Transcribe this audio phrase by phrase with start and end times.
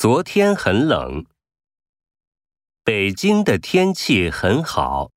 [0.00, 1.26] 昨天很冷。
[2.84, 5.10] 北京的天气很好。